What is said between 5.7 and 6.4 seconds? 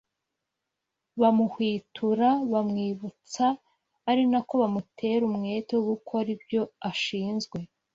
wo gukora